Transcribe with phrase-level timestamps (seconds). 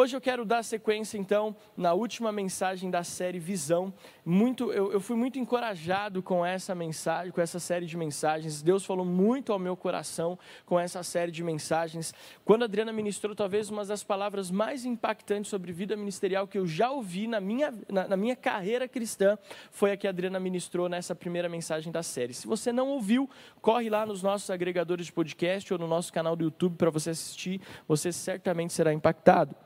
[0.00, 3.92] Hoje eu quero dar sequência, então, na última mensagem da série Visão.
[4.24, 8.62] Muito, eu, eu, fui muito encorajado com essa mensagem, com essa série de mensagens.
[8.62, 12.14] Deus falou muito ao meu coração com essa série de mensagens.
[12.44, 16.64] Quando a Adriana ministrou, talvez uma das palavras mais impactantes sobre vida ministerial que eu
[16.64, 19.36] já ouvi na minha, na, na minha carreira cristã
[19.72, 22.34] foi a que a Adriana ministrou nessa primeira mensagem da série.
[22.34, 23.28] Se você não ouviu,
[23.60, 27.10] corre lá nos nossos agregadores de podcast ou no nosso canal do YouTube para você
[27.10, 27.60] assistir.
[27.88, 29.56] Você certamente será impactado.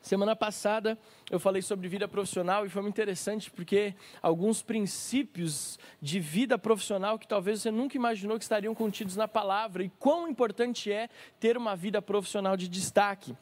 [0.00, 0.98] Semana passada
[1.30, 7.18] eu falei sobre vida profissional e foi muito interessante porque alguns princípios de vida profissional
[7.18, 11.08] que talvez você nunca imaginou que estariam contidos na palavra e quão importante é
[11.40, 13.36] ter uma vida profissional de destaque.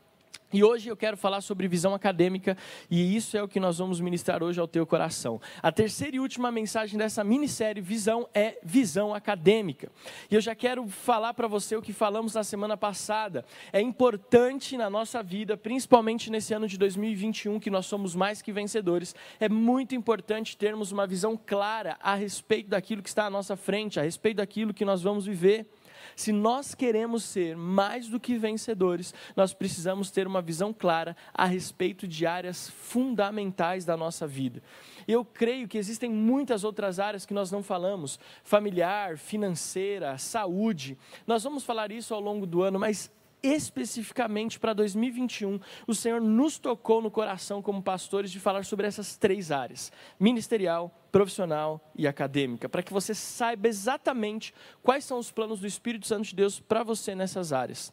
[0.53, 2.57] E hoje eu quero falar sobre visão acadêmica,
[2.89, 5.41] e isso é o que nós vamos ministrar hoje ao teu coração.
[5.61, 9.91] A terceira e última mensagem dessa minissérie Visão é visão acadêmica.
[10.31, 13.45] E eu já quero falar para você o que falamos na semana passada.
[13.73, 18.53] É importante na nossa vida, principalmente nesse ano de 2021, que nós somos mais que
[18.53, 23.57] vencedores, é muito importante termos uma visão clara a respeito daquilo que está à nossa
[23.57, 25.67] frente, a respeito daquilo que nós vamos viver.
[26.15, 31.45] Se nós queremos ser mais do que vencedores, nós precisamos ter uma visão clara a
[31.45, 34.63] respeito de áreas fundamentais da nossa vida.
[35.07, 40.99] Eu creio que existem muitas outras áreas que nós não falamos: familiar, financeira, saúde.
[41.27, 43.11] Nós vamos falar isso ao longo do ano, mas
[43.47, 49.17] especificamente para 2021, o Senhor nos tocou no coração como pastores de falar sobre essas
[49.17, 54.53] três áreas: ministerial, profissional e acadêmica, para que você saiba exatamente
[54.83, 57.93] quais são os planos do Espírito Santo de Deus para você nessas áreas.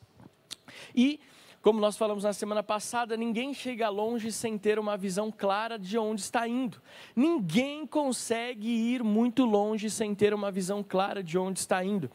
[0.95, 1.19] E
[1.63, 5.97] como nós falamos na semana passada, ninguém chega longe sem ter uma visão clara de
[5.97, 6.81] onde está indo.
[7.15, 12.11] Ninguém consegue ir muito longe sem ter uma visão clara de onde está indo.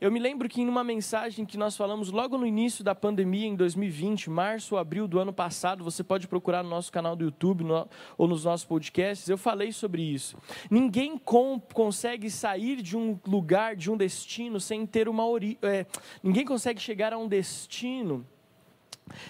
[0.00, 3.46] Eu me lembro que em uma mensagem que nós falamos logo no início da pandemia,
[3.46, 7.22] em 2020, março ou abril do ano passado, você pode procurar no nosso canal do
[7.22, 10.38] YouTube no, ou nos nossos podcasts, eu falei sobre isso.
[10.70, 15.58] Ninguém com, consegue sair de um lugar, de um destino, sem ter uma origem.
[15.60, 15.84] É,
[16.22, 18.26] ninguém consegue chegar a um destino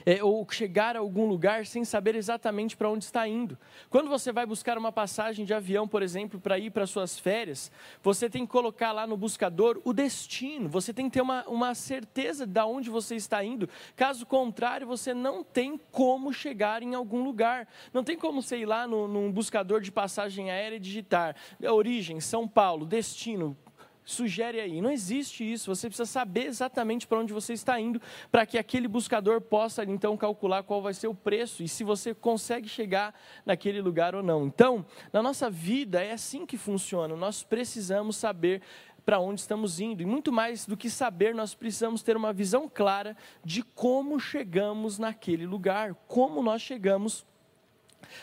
[0.05, 3.59] é, ou chegar a algum lugar sem saber exatamente para onde está indo.
[3.89, 7.71] Quando você vai buscar uma passagem de avião, por exemplo, para ir para suas férias,
[8.03, 11.75] você tem que colocar lá no buscador o destino, você tem que ter uma, uma
[11.75, 13.69] certeza de onde você está indo.
[13.97, 17.69] Caso contrário, você não tem como chegar em algum lugar.
[17.93, 22.21] Não tem como você ir lá no, num buscador de passagem aérea e digitar origem,
[22.21, 23.57] São Paulo, destino,
[24.05, 24.81] sugere aí.
[24.81, 25.75] Não existe isso.
[25.75, 28.01] Você precisa saber exatamente para onde você está indo,
[28.31, 32.15] para que aquele buscador possa então calcular qual vai ser o preço e se você
[32.15, 34.47] consegue chegar naquele lugar ou não.
[34.47, 37.15] Então, na nossa vida é assim que funciona.
[37.17, 38.63] Nós precisamos saber
[39.05, 40.03] para onde estamos indo.
[40.03, 44.99] E muito mais do que saber, nós precisamos ter uma visão clara de como chegamos
[44.99, 47.27] naquele lugar, como nós chegamos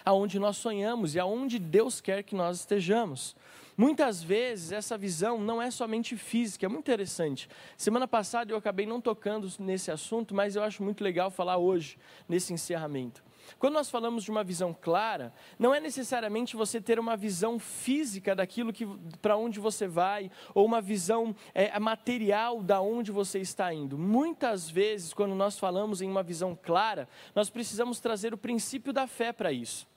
[0.04, 3.36] aonde nós sonhamos e aonde Deus quer que nós estejamos.
[3.78, 7.48] Muitas vezes essa visão não é somente física, é muito interessante.
[7.78, 11.96] Semana passada eu acabei não tocando nesse assunto, mas eu acho muito legal falar hoje,
[12.28, 13.24] nesse encerramento.
[13.60, 18.36] Quando nós falamos de uma visão clara, não é necessariamente você ter uma visão física
[18.36, 18.86] daquilo que
[19.22, 23.96] para onde você vai, ou uma visão é, material da onde você está indo.
[23.96, 29.06] Muitas vezes, quando nós falamos em uma visão clara, nós precisamos trazer o princípio da
[29.06, 29.88] fé para isso.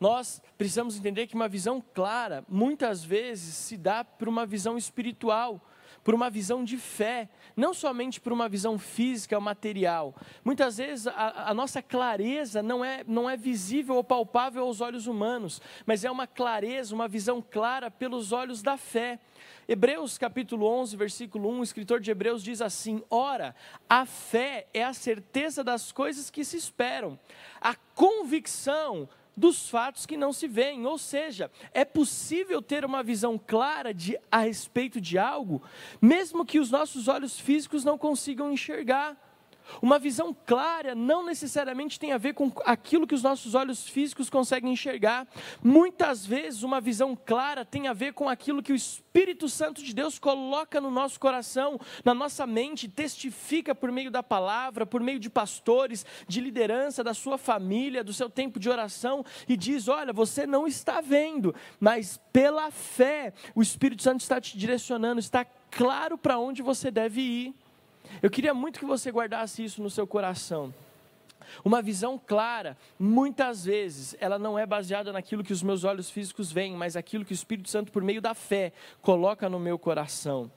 [0.00, 5.60] Nós precisamos entender que uma visão clara, muitas vezes, se dá por uma visão espiritual,
[6.08, 10.14] por uma visão de fé, não somente por uma visão física ou material.
[10.44, 15.06] Muitas vezes a, a, nossa clareza não é, não é visível ou palpável aos olhos
[15.06, 19.18] humanos, mas é uma clareza, uma visão clara pelos olhos da fé.
[19.68, 23.54] Hebreus capítulo 11, versículo 1, o escritor de Hebreus diz assim: Ora,
[23.86, 27.18] a fé é a certeza das coisas que se esperam,
[27.60, 29.06] a convicção
[29.38, 30.84] dos fatos que não se veem.
[30.84, 35.62] Ou seja, é possível ter uma visão clara de, a respeito de algo,
[36.00, 39.16] mesmo que os nossos olhos físicos não consigam enxergar.
[39.80, 44.30] Uma visão clara não necessariamente tem a ver com aquilo que os nossos olhos físicos
[44.30, 45.26] conseguem enxergar.
[45.62, 49.94] Muitas vezes, uma visão clara tem a ver com aquilo que o Espírito Santo de
[49.94, 55.18] Deus coloca no nosso coração, na nossa mente, testifica por meio da palavra, por meio
[55.18, 60.12] de pastores, de liderança, da sua família, do seu tempo de oração, e diz: Olha,
[60.12, 66.16] você não está vendo, mas pela fé, o Espírito Santo está te direcionando, está claro
[66.16, 67.54] para onde você deve ir.
[68.22, 70.72] Eu queria muito que você guardasse isso no seu coração.
[71.64, 76.52] Uma visão clara, muitas vezes, ela não é baseada naquilo que os meus olhos físicos
[76.52, 80.50] veem, mas aquilo que o Espírito Santo, por meio da fé, coloca no meu coração.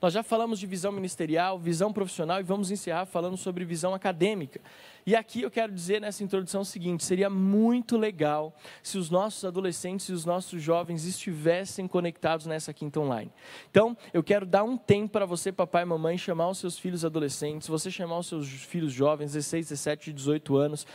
[0.00, 4.60] Nós já falamos de visão ministerial, visão profissional e vamos encerrar falando sobre visão acadêmica.
[5.06, 9.44] E aqui eu quero dizer nessa introdução o seguinte: seria muito legal se os nossos
[9.44, 13.30] adolescentes e os nossos jovens estivessem conectados nessa quinta online.
[13.70, 17.04] Então, eu quero dar um tempo para você, papai e mamãe, chamar os seus filhos
[17.04, 20.86] adolescentes, você chamar os seus filhos jovens, 16, 17, 18 anos,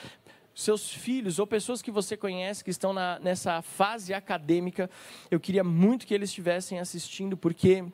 [0.53, 4.89] seus filhos ou pessoas que você conhece que estão na, nessa fase acadêmica,
[5.29, 7.85] eu queria muito que eles estivessem assistindo, porque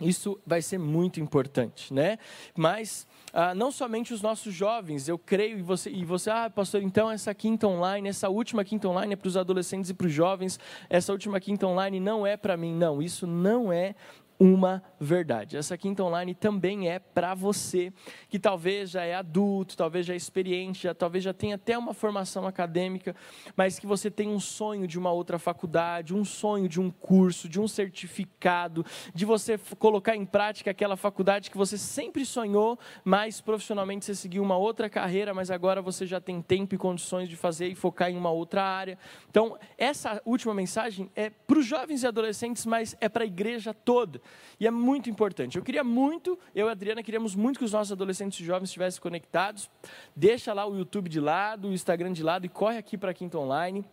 [0.00, 2.18] isso vai ser muito importante, né?
[2.54, 6.82] Mas ah, não somente os nossos jovens, eu creio, e você, e você, ah, pastor,
[6.82, 10.12] então essa quinta online, essa última quinta online é para os adolescentes e para os
[10.12, 10.58] jovens,
[10.88, 12.74] essa última quinta online não é para mim.
[12.74, 13.94] Não, isso não é
[14.38, 15.56] uma verdade.
[15.56, 17.92] Essa quinta online também é para você
[18.28, 21.94] que talvez já é adulto, talvez já é experiente, já, talvez já tenha até uma
[21.94, 23.14] formação acadêmica,
[23.56, 27.48] mas que você tem um sonho de uma outra faculdade, um sonho de um curso,
[27.48, 28.84] de um certificado,
[29.14, 34.42] de você colocar em prática aquela faculdade que você sempre sonhou, mas profissionalmente você seguiu
[34.42, 38.10] uma outra carreira, mas agora você já tem tempo e condições de fazer e focar
[38.10, 38.98] em uma outra área.
[39.30, 43.72] Então, essa última mensagem é para os jovens e adolescentes, mas é para a igreja
[43.72, 44.20] toda.
[44.58, 45.56] E é muito importante.
[45.56, 48.68] Eu queria muito, eu e a Adriana queríamos muito que os nossos adolescentes e jovens
[48.68, 49.70] estivessem conectados.
[50.14, 53.14] Deixa lá o YouTube de lado, o Instagram de lado e corre aqui para a
[53.14, 53.84] Quinta Online.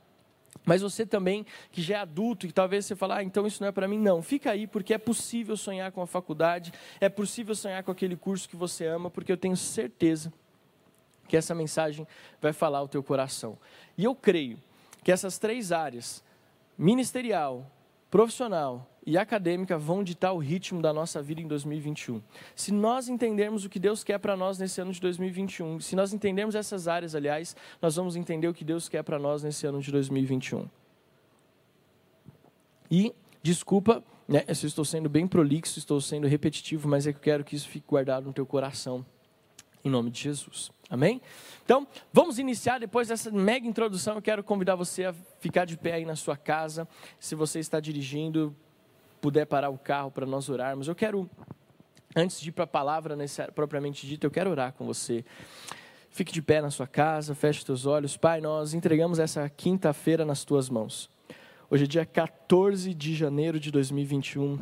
[0.65, 3.67] Mas você também, que já é adulto, que talvez você fale, ah, então isso não
[3.67, 4.21] é para mim, não.
[4.21, 6.71] Fica aí, porque é possível sonhar com a faculdade,
[7.01, 10.31] é possível sonhar com aquele curso que você ama, porque eu tenho certeza
[11.27, 12.07] que essa mensagem
[12.41, 13.57] vai falar ao teu coração.
[13.97, 14.57] E eu creio
[15.03, 16.23] que essas três áreas,
[16.77, 17.69] ministerial,
[18.13, 22.21] profissional e acadêmica vão ditar o ritmo da nossa vida em 2021.
[22.55, 26.13] Se nós entendermos o que Deus quer para nós nesse ano de 2021, se nós
[26.13, 29.81] entendermos essas áreas, aliás, nós vamos entender o que Deus quer para nós nesse ano
[29.81, 30.69] de 2021.
[32.91, 37.17] E, desculpa, né, se eu estou sendo bem prolixo, estou sendo repetitivo, mas é que
[37.17, 39.03] eu quero que isso fique guardado no teu coração,
[39.83, 40.71] em nome de Jesus.
[40.89, 41.21] Amém?
[41.65, 44.15] Então, vamos iniciar depois dessa mega introdução.
[44.15, 46.87] Eu quero convidar você a ficar de pé aí na sua casa.
[47.19, 48.55] Se você está dirigindo,
[49.19, 50.87] puder parar o carro para nós orarmos.
[50.87, 51.29] Eu quero,
[52.15, 53.17] antes de ir para a palavra
[53.55, 55.25] propriamente dita, eu quero orar com você.
[56.09, 58.15] Fique de pé na sua casa, feche os teus olhos.
[58.15, 61.09] Pai, nós entregamos essa quinta-feira nas tuas mãos.
[61.71, 64.59] Hoje é dia 14 de janeiro de 2021.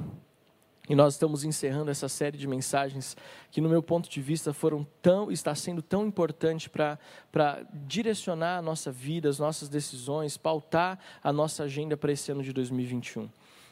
[0.92, 3.16] E nós estamos encerrando essa série de mensagens
[3.50, 8.62] que, no meu ponto de vista, foram tão, está sendo tão importante para direcionar a
[8.62, 13.30] nossa vida, as nossas decisões, pautar a nossa agenda para esse ano de 2021.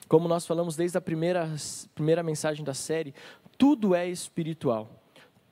[0.08, 1.54] Como nós falamos desde a primeira,
[1.94, 3.14] primeira mensagem da série,
[3.58, 4.99] tudo é espiritual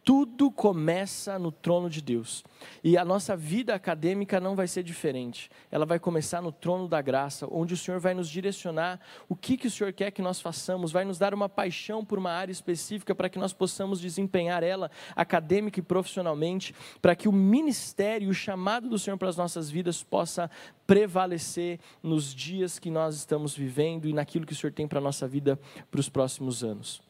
[0.08, 2.42] tudo começa no trono de Deus.
[2.82, 5.52] E a nossa vida acadêmica não vai ser diferente.
[5.70, 9.58] Ela vai começar no trono da graça, onde o Senhor vai nos direcionar o que,
[9.58, 12.54] que o Senhor quer que nós façamos, vai nos dar uma paixão por uma área
[12.54, 18.34] específica para que nós possamos desempenhar ela acadêmica e profissionalmente, para que o ministério, o
[18.34, 20.50] chamado do Senhor para as nossas vidas possa
[20.86, 25.04] prevalecer nos dias que nós estamos vivendo e naquilo que o Senhor tem para a
[25.04, 25.60] nossa vida
[25.92, 27.06] para os próximos anos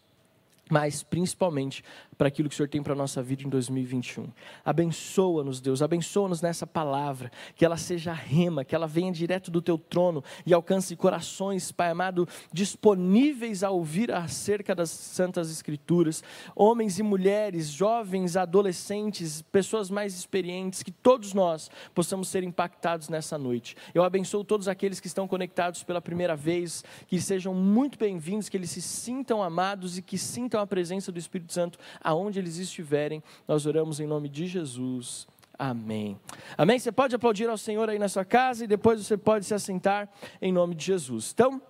[0.69, 1.83] mas principalmente
[2.17, 4.27] para aquilo que o Senhor tem para a nossa vida em 2021.
[4.65, 9.77] Abençoa-nos, Deus, abençoa-nos nessa palavra, que ela seja rema, que ela venha direto do teu
[9.77, 16.23] trono e alcance corações, Pai amado, disponíveis a ouvir acerca das santas escrituras,
[16.55, 23.37] homens e mulheres, jovens, adolescentes, pessoas mais experientes, que todos nós possamos ser impactados nessa
[23.37, 23.75] noite.
[23.93, 28.57] Eu abençoo todos aqueles que estão conectados pela primeira vez, que sejam muito bem-vindos, que
[28.57, 31.77] eles se sintam amados e que sintam a presença do Espírito Santo
[32.07, 33.21] aonde eles estiverem.
[33.45, 35.27] Nós oramos em nome de Jesus.
[35.59, 36.17] Amém.
[36.57, 36.79] Amém?
[36.79, 40.07] Você pode aplaudir ao Senhor aí na sua casa e depois você pode se assentar
[40.41, 41.31] em nome de Jesus.
[41.33, 41.61] Então,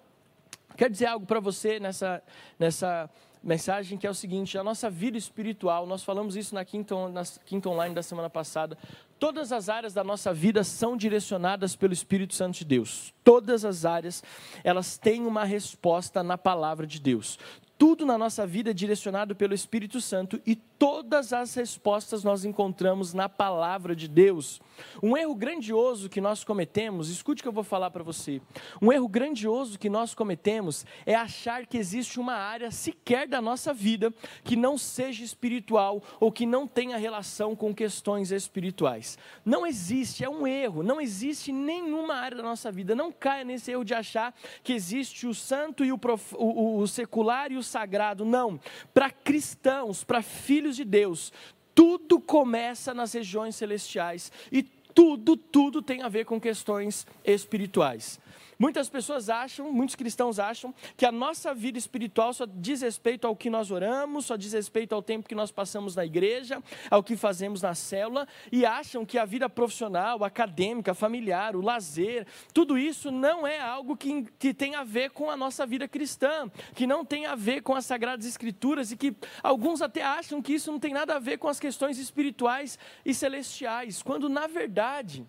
[0.76, 2.22] quero dizer algo para você nessa,
[2.60, 3.10] nessa
[3.44, 7.24] mensagem que é o seguinte: a nossa vida espiritual, nós falamos isso na quinta, na
[7.44, 8.78] quinta online da semana passada.
[9.18, 13.12] Todas as áreas da nossa vida são direcionadas pelo Espírito Santo de Deus.
[13.24, 14.24] Todas as áreas,
[14.64, 17.40] elas têm uma resposta na palavra de Deus
[17.78, 23.14] tudo na nossa vida é direcionado pelo Espírito Santo e todas as respostas nós encontramos
[23.14, 24.62] na palavra de Deus.
[25.02, 28.42] Um erro grandioso que nós cometemos, escute o que eu vou falar para você.
[28.82, 33.74] Um erro grandioso que nós cometemos é achar que existe uma área sequer da nossa
[33.74, 39.18] vida que não seja espiritual ou que não tenha relação com questões espirituais.
[39.44, 40.84] Não existe, é um erro.
[40.84, 42.96] Não existe nenhuma área da nossa vida.
[42.96, 46.36] Não caia nesse erro de achar que existe o santo e o, prof...
[46.38, 48.24] o, o secular e o sagrado.
[48.24, 48.60] Não.
[48.94, 51.32] Para cristãos, para filhos de Deus,
[51.74, 58.20] tudo começa nas regiões celestiais e tudo, tudo tem a ver com questões espirituais.
[58.60, 63.36] Muitas pessoas acham, muitos cristãos acham, que a nossa vida espiritual só diz respeito ao
[63.36, 67.16] que nós oramos, só diz respeito ao tempo que nós passamos na igreja, ao que
[67.16, 73.12] fazemos na célula, e acham que a vida profissional, acadêmica, familiar, o lazer, tudo isso
[73.12, 77.06] não é algo que, que tem a ver com a nossa vida cristã, que não
[77.06, 80.80] tem a ver com as Sagradas Escrituras, e que alguns até acham que isso não
[80.80, 85.26] tem nada a ver com as questões espirituais e celestiais, quando na verdade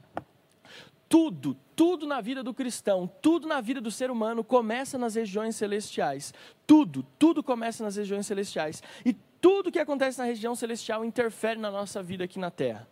[1.08, 5.56] tudo, tudo na vida do cristão, tudo na vida do ser humano começa nas regiões
[5.56, 6.34] celestiais.
[6.66, 8.82] Tudo, tudo começa nas regiões celestiais.
[9.04, 12.86] E tudo que acontece na região celestial interfere na nossa vida aqui na terra.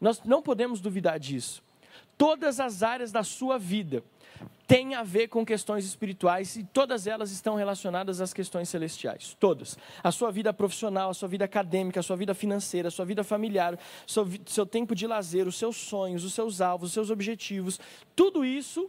[0.00, 1.62] Nós não podemos duvidar disso.
[2.16, 4.02] Todas as áreas da sua vida
[4.70, 9.36] tem a ver com questões espirituais e todas elas estão relacionadas às questões celestiais.
[9.40, 9.76] Todas.
[10.00, 13.24] A sua vida profissional, a sua vida acadêmica, a sua vida financeira, a sua vida
[13.24, 17.80] familiar, seu, seu tempo de lazer, os seus sonhos, os seus alvos, os seus objetivos.
[18.14, 18.88] Tudo isso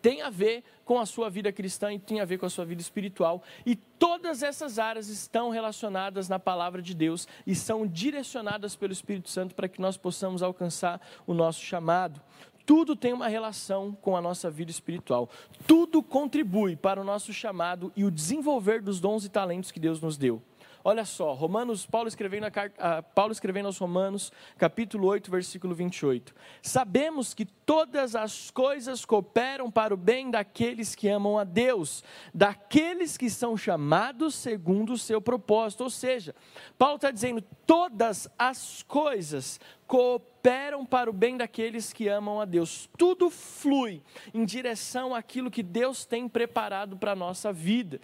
[0.00, 2.64] tem a ver com a sua vida cristã e tem a ver com a sua
[2.64, 3.42] vida espiritual.
[3.66, 9.28] E todas essas áreas estão relacionadas na palavra de Deus e são direcionadas pelo Espírito
[9.28, 12.22] Santo para que nós possamos alcançar o nosso chamado
[12.68, 15.30] tudo tem uma relação com a nossa vida espiritual.
[15.66, 20.02] Tudo contribui para o nosso chamado e o desenvolver dos dons e talentos que Deus
[20.02, 20.42] nos deu.
[20.84, 26.34] Olha só, Romanos, Paulo escrevendo, a, Paulo escrevendo aos Romanos, capítulo 8, versículo 28.
[26.62, 33.16] Sabemos que todas as coisas cooperam para o bem daqueles que amam a Deus, daqueles
[33.16, 35.82] que são chamados segundo o seu propósito.
[35.82, 36.34] Ou seja,
[36.78, 42.88] Paulo está dizendo: todas as coisas cooperam para o bem daqueles que amam a Deus.
[42.96, 48.00] Tudo flui em direção àquilo que Deus tem preparado para a nossa vida.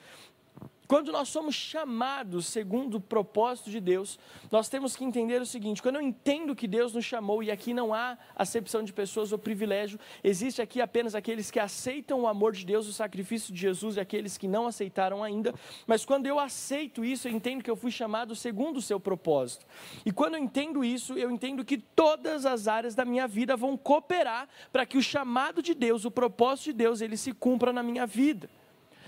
[0.87, 4.19] Quando nós somos chamados segundo o propósito de Deus,
[4.51, 7.73] nós temos que entender o seguinte: quando eu entendo que Deus nos chamou, e aqui
[7.73, 12.53] não há acepção de pessoas ou privilégio, existe aqui apenas aqueles que aceitam o amor
[12.53, 15.55] de Deus, o sacrifício de Jesus, e aqueles que não aceitaram ainda.
[15.87, 19.65] Mas quando eu aceito isso, eu entendo que eu fui chamado segundo o seu propósito.
[20.05, 23.77] E quando eu entendo isso, eu entendo que todas as áreas da minha vida vão
[23.77, 27.83] cooperar para que o chamado de Deus, o propósito de Deus, ele se cumpra na
[27.83, 28.51] minha vida.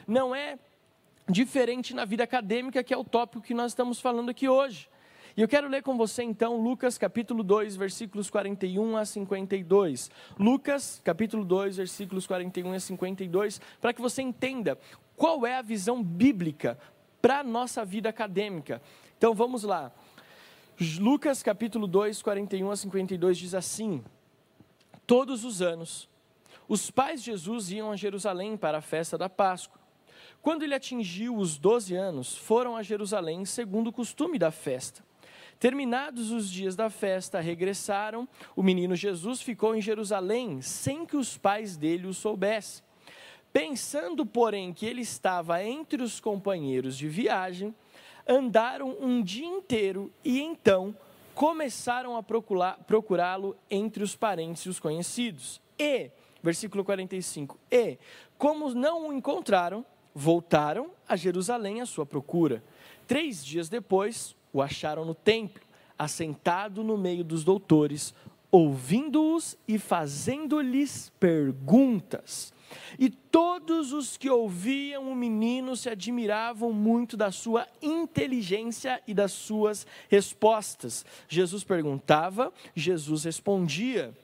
[0.07, 0.59] Não é
[1.29, 4.89] diferente na vida acadêmica, que é o tópico que nós estamos falando aqui hoje.
[5.37, 10.11] E eu quero ler com você então Lucas capítulo 2, versículos 41 a 52.
[10.39, 14.79] Lucas capítulo 2, versículos 41 a 52, para que você entenda
[15.15, 16.79] qual é a visão bíblica
[17.21, 18.81] para a nossa vida acadêmica.
[19.19, 19.93] Então vamos lá.
[20.99, 24.03] Lucas capítulo 2, 41 a 52 diz assim:
[25.07, 26.09] Todos os anos,
[26.67, 29.86] os pais de Jesus iam a Jerusalém para a festa da Páscoa.
[30.47, 35.03] Quando ele atingiu os 12 anos, foram a Jerusalém segundo o costume da festa.
[35.59, 38.29] Terminados os dias da festa, regressaram.
[38.55, 42.85] O menino Jesus ficou em Jerusalém sem que os pais dele o soubessem.
[43.53, 47.75] Pensando, porém, que ele estava entre os companheiros de viagem,
[48.25, 50.97] andaram um dia inteiro e então
[51.35, 55.61] começaram a procurá-lo entre os parentes e os conhecidos.
[55.77, 56.09] E,
[56.41, 57.99] versículo 45, e,
[58.39, 59.85] como não o encontraram,
[60.17, 62.65] voltaram a Jerusalém à sua procura.
[63.07, 65.63] Três dias depois, o acharam no templo,
[65.99, 68.15] assentado no meio dos doutores,
[68.51, 72.51] ouvindo-os e fazendo-lhes perguntas.
[72.99, 79.33] E todos os que ouviam o menino se admiravam muito da sua inteligência e das
[79.33, 81.05] suas respostas.
[81.29, 84.15] Jesus perguntava, Jesus respondia.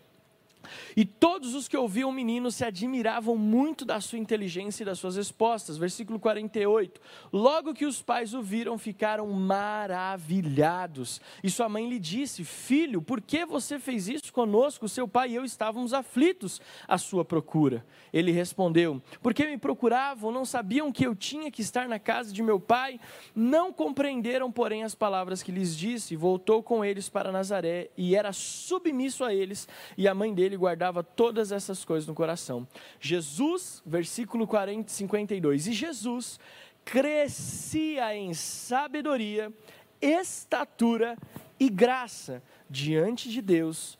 [0.97, 4.99] E todos os que ouviam o menino se admiravam muito da sua inteligência e das
[4.99, 5.77] suas respostas.
[5.77, 7.01] Versículo 48.
[7.33, 11.21] Logo que os pais o viram, ficaram maravilhados.
[11.43, 14.89] E sua mãe lhe disse: Filho, por que você fez isso conosco?
[14.89, 17.85] Seu pai e eu estávamos aflitos à sua procura.
[18.13, 22.43] Ele respondeu: Porque me procuravam, não sabiam que eu tinha que estar na casa de
[22.43, 23.01] meu pai?
[23.35, 26.17] Não compreenderam, porém, as palavras que lhes disse.
[26.17, 29.69] Voltou com eles para Nazaré e era submisso a eles.
[29.97, 32.67] E a mãe dele ele guardava todas essas coisas no coração.
[33.01, 35.67] Jesus, versículo 40, 52.
[35.67, 36.39] E Jesus
[36.85, 39.53] crescia em sabedoria,
[40.01, 41.17] estatura
[41.59, 43.99] e graça diante de Deus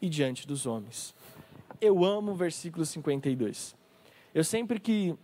[0.00, 1.14] e diante dos homens.
[1.80, 3.76] Eu amo o versículo 52.
[4.34, 5.16] Eu sempre que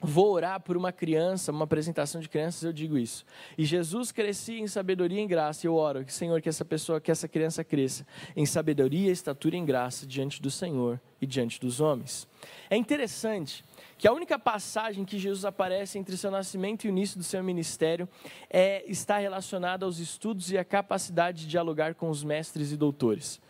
[0.00, 3.24] vou orar por uma criança, uma apresentação de crianças, eu digo isso.
[3.56, 5.66] E Jesus crescia em sabedoria e em graça.
[5.66, 9.64] Eu oro, Senhor, que essa pessoa, que essa criança cresça em sabedoria, estatura e em
[9.64, 12.28] graça diante do Senhor e diante dos homens.
[12.70, 13.64] É interessante
[13.96, 17.42] que a única passagem que Jesus aparece entre seu nascimento e o início do seu
[17.42, 18.08] ministério
[18.48, 23.40] é está relacionada aos estudos e à capacidade de dialogar com os mestres e doutores.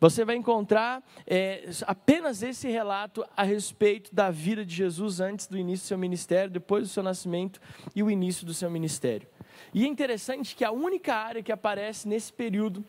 [0.00, 5.58] Você vai encontrar é, apenas esse relato a respeito da vida de Jesus antes do
[5.58, 7.60] início do seu ministério, depois do seu nascimento
[7.94, 9.28] e o início do seu ministério.
[9.74, 12.84] E é interessante que a única área que aparece nesse período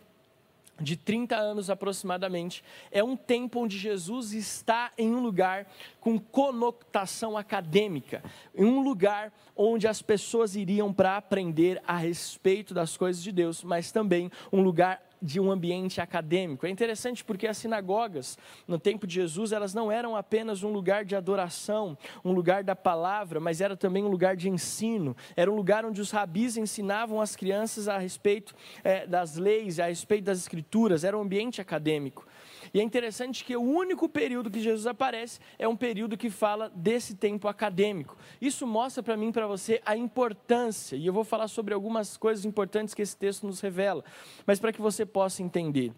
[0.82, 5.68] de 30 anos aproximadamente, é um tempo onde Jesus está em um lugar
[6.00, 8.24] com conotação acadêmica,
[8.56, 13.64] em um lugar onde as pessoas iriam para aprender a respeito das coisas de Deus,
[13.64, 16.66] mas também um lugar de um ambiente acadêmico.
[16.66, 21.04] É interessante porque as sinagogas, no tempo de Jesus, elas não eram apenas um lugar
[21.04, 25.16] de adoração, um lugar da palavra, mas era também um lugar de ensino.
[25.36, 29.88] Era um lugar onde os rabis ensinavam as crianças a respeito é, das leis, a
[29.88, 31.04] respeito das escrituras.
[31.04, 32.26] Era um ambiente acadêmico.
[32.74, 36.72] E é interessante que o único período que Jesus aparece é um período que fala
[36.76, 38.18] desse tempo acadêmico.
[38.42, 42.46] Isso mostra para mim para você a importância, e eu vou falar sobre algumas coisas
[42.46, 44.04] importantes que esse texto nos revela,
[44.46, 45.92] mas para que você possa entender.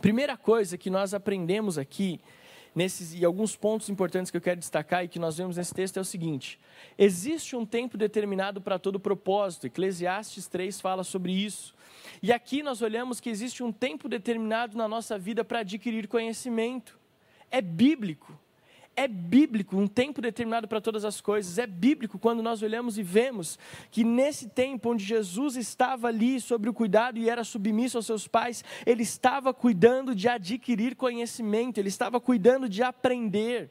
[0.00, 2.20] Primeira coisa que nós aprendemos aqui,
[2.74, 5.96] nesses, e alguns pontos importantes que eu quero destacar e que nós vemos nesse texto
[5.98, 6.58] é o seguinte:
[6.98, 11.74] existe um tempo determinado para todo propósito, Eclesiastes 3 fala sobre isso.
[12.22, 16.98] E aqui nós olhamos que existe um tempo determinado na nossa vida para adquirir conhecimento.
[17.50, 18.38] É bíblico.
[18.96, 21.58] É bíblico um tempo determinado para todas as coisas.
[21.58, 23.58] É bíblico quando nós olhamos e vemos
[23.90, 28.28] que nesse tempo onde Jesus estava ali sobre o cuidado e era submisso aos seus
[28.28, 33.70] pais, ele estava cuidando de adquirir conhecimento, ele estava cuidando de aprender.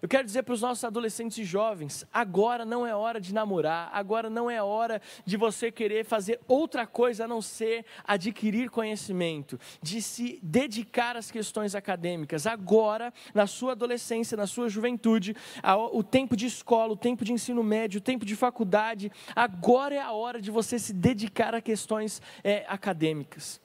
[0.00, 3.90] Eu quero dizer para os nossos adolescentes e jovens: agora não é hora de namorar,
[3.92, 9.58] agora não é hora de você querer fazer outra coisa a não ser adquirir conhecimento,
[9.82, 12.46] de se dedicar às questões acadêmicas.
[12.46, 15.34] Agora, na sua adolescência, na sua juventude,
[15.92, 20.00] o tempo de escola, o tempo de ensino médio, o tempo de faculdade, agora é
[20.00, 23.60] a hora de você se dedicar a questões é, acadêmicas.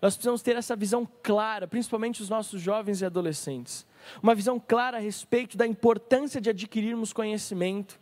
[0.00, 3.86] Nós precisamos ter essa visão clara, principalmente os nossos jovens e adolescentes
[4.22, 7.98] uma visão clara a respeito da importância de adquirirmos conhecimento.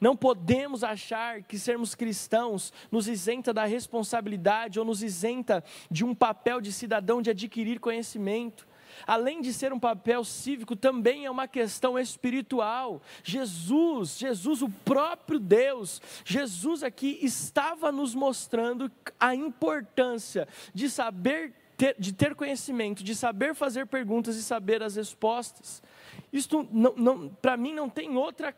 [0.00, 6.14] Não podemos achar que sermos cristãos nos isenta da responsabilidade ou nos isenta de um
[6.14, 8.68] papel de cidadão de adquirir conhecimento.
[9.06, 13.00] Além de ser um papel cívico, também é uma questão espiritual.
[13.22, 21.96] Jesus, Jesus, o próprio Deus, Jesus aqui estava nos mostrando a importância de saber ter,
[21.98, 25.82] de ter conhecimento, de saber fazer perguntas e saber as respostas.
[26.30, 28.54] Isto, não, não, para mim, não tem outra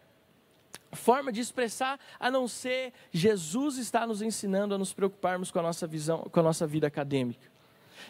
[0.91, 5.63] forma de expressar a não ser Jesus está nos ensinando a nos preocuparmos com a
[5.63, 7.49] nossa visão, com a nossa vida acadêmica.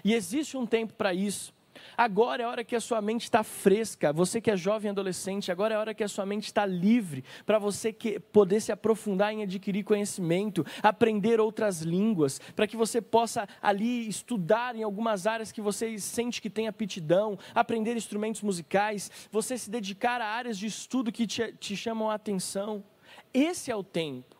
[0.02, 1.52] E existe um tempo para isso.
[1.96, 4.12] Agora é a hora que a sua mente está fresca.
[4.12, 7.24] Você que é jovem adolescente, agora é a hora que a sua mente está livre
[7.44, 13.00] para você que, poder se aprofundar em adquirir conhecimento, aprender outras línguas, para que você
[13.00, 19.10] possa ali estudar em algumas áreas que você sente que tem aptidão, aprender instrumentos musicais,
[19.30, 22.84] você se dedicar a áreas de estudo que te, te chamam a atenção.
[23.32, 24.36] Esse é o tempo.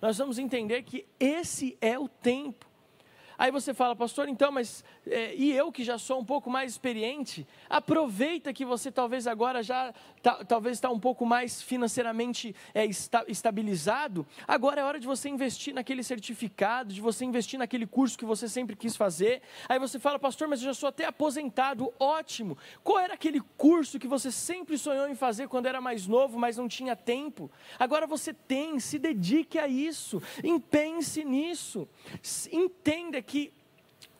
[0.00, 2.67] Nós vamos entender que esse é o tempo.
[3.38, 6.72] Aí você fala, pastor, então, mas é, e eu que já sou um pouco mais
[6.72, 9.94] experiente, aproveita que você talvez agora já
[10.28, 14.26] tá, talvez está um pouco mais financeiramente é, esta, estabilizado.
[14.46, 18.46] Agora é hora de você investir naquele certificado, de você investir naquele curso que você
[18.46, 19.40] sempre quis fazer.
[19.68, 22.58] Aí você fala, pastor, mas eu já sou até aposentado, ótimo.
[22.84, 26.58] Qual era aquele curso que você sempre sonhou em fazer quando era mais novo, mas
[26.58, 27.50] não tinha tempo?
[27.78, 31.88] Agora você tem, se dedique a isso, empenhe-se nisso,
[32.52, 33.50] entenda que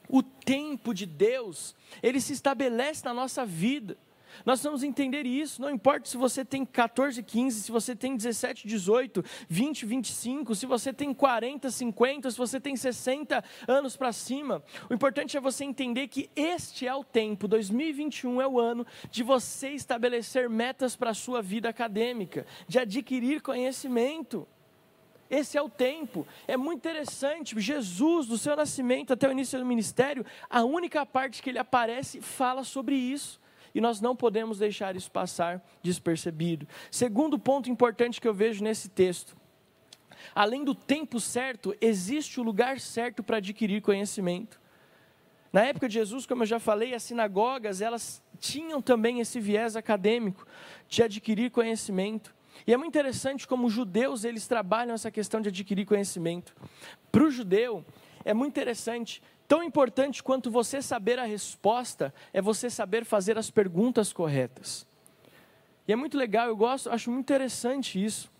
[0.08, 3.98] o tempo de Deus, ele se estabelece na nossa vida.
[4.44, 8.66] Nós vamos entender isso, não importa se você tem 14, 15, se você tem 17,
[8.66, 14.62] 18, 20, 25, se você tem 40, 50, se você tem 60 anos para cima.
[14.88, 19.22] O importante é você entender que este é o tempo, 2021 é o ano de
[19.22, 24.46] você estabelecer metas para a sua vida acadêmica, de adquirir conhecimento.
[25.30, 26.26] Esse é o tempo.
[26.46, 27.58] É muito interessante.
[27.60, 32.20] Jesus, do seu nascimento até o início do ministério, a única parte que ele aparece
[32.20, 33.40] fala sobre isso.
[33.78, 36.66] E nós não podemos deixar isso passar despercebido.
[36.90, 39.36] Segundo ponto importante que eu vejo nesse texto:
[40.34, 44.60] além do tempo certo, existe o lugar certo para adquirir conhecimento.
[45.52, 49.76] Na época de Jesus, como eu já falei, as sinagogas, elas tinham também esse viés
[49.76, 50.44] acadêmico
[50.88, 52.34] de adquirir conhecimento.
[52.66, 56.52] E é muito interessante como os judeus eles trabalham essa questão de adquirir conhecimento.
[57.12, 57.84] Para o judeu
[58.24, 63.50] é muito interessante, tão importante quanto você saber a resposta é você saber fazer as
[63.50, 64.86] perguntas corretas.
[65.88, 68.30] E é muito legal, eu gosto, acho muito interessante isso.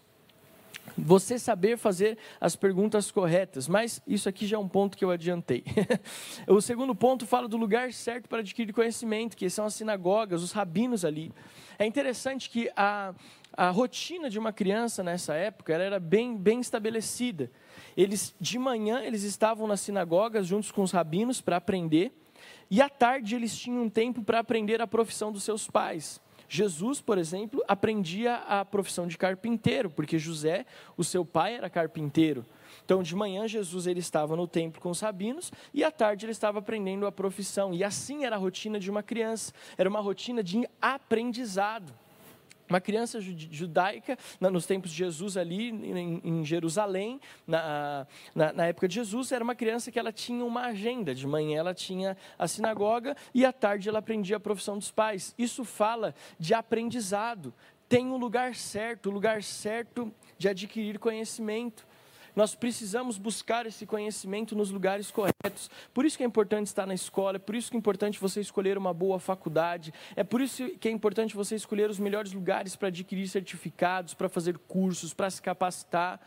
[0.97, 3.69] você saber fazer as perguntas corretas.
[3.69, 5.65] Mas isso aqui já é um ponto que eu adiantei.
[6.47, 10.53] o segundo ponto fala do lugar certo para adquirir conhecimento, que são as sinagogas, os
[10.53, 11.33] rabinos ali.
[11.79, 13.15] É interessante que a,
[13.53, 17.51] a rotina de uma criança nessa época era bem, bem estabelecida.
[17.99, 22.13] Eles de manhã eles estavam nas sinagogas juntos com os rabinos para aprender,
[22.71, 26.21] e à tarde eles tinham um tempo para aprender a profissão dos seus pais.
[26.49, 30.65] Jesus, por exemplo, aprendia a profissão de carpinteiro, porque José,
[30.97, 32.47] o seu pai, era carpinteiro.
[32.85, 36.33] Então, de manhã, Jesus ele estava no templo com os rabinos e à tarde ele
[36.33, 37.75] estava aprendendo a profissão.
[37.75, 41.93] E assim era a rotina de uma criança, era uma rotina de aprendizado.
[42.69, 48.97] Uma criança judaica, nos tempos de Jesus ali em, Jerusalém, na, na, na, época de
[48.97, 51.15] Jesus, era uma criança que ela tinha uma agenda.
[51.15, 55.35] De manhã ela tinha a sinagoga e à tarde ela aprendia a profissão dos pais.
[55.39, 57.55] Isso fala de aprendizado.
[57.89, 61.87] Tem um lugar certo, o lugar certo de adquirir conhecimento.
[62.39, 65.69] Nós precisamos buscar esse conhecimento nos lugares corretos.
[65.93, 68.41] Por isso que é importante estar na escola, é por isso que é importante você
[68.41, 72.77] escolher uma boa faculdade, é por isso que é importante você escolher os melhores lugares
[72.77, 76.21] para adquirir certificados, para fazer cursos, para se capacitar.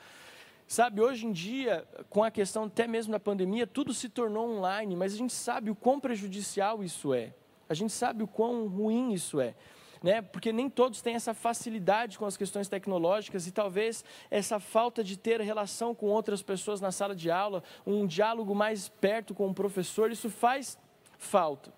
[0.67, 4.97] Sabe, hoje em dia, com a questão até mesmo da pandemia, tudo se tornou online,
[4.97, 7.33] mas a gente sabe o quão prejudicial isso é.
[7.69, 9.55] A gente sabe o quão ruim isso é
[10.03, 10.21] né?
[10.21, 15.17] porque nem todos têm essa facilidade com as questões tecnológicas e talvez essa falta de
[15.17, 19.53] ter relação com outras pessoas na sala de aula, um diálogo mais perto com o
[19.53, 20.77] professor, isso faz
[21.17, 21.71] falta.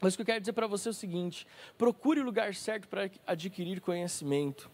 [0.00, 1.46] Mas o que eu quero dizer para você é o seguinte:
[1.78, 4.70] procure o lugar certo para adquirir conhecimento.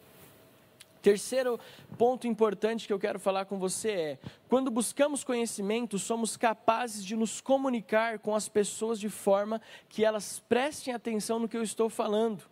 [1.01, 1.59] Terceiro
[1.97, 7.15] ponto importante que eu quero falar com você é: quando buscamos conhecimento, somos capazes de
[7.15, 11.89] nos comunicar com as pessoas de forma que elas prestem atenção no que eu estou
[11.89, 12.50] falando.